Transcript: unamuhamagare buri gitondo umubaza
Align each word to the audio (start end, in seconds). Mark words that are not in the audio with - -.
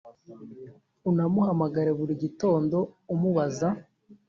unamuhamagare 1.09 1.91
buri 1.99 2.13
gitondo 2.23 2.77
umubaza 3.13 3.67